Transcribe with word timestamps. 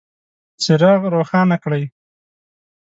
څراغ 0.63 1.01
روښانه 1.15 1.57
کړئ 1.63 1.83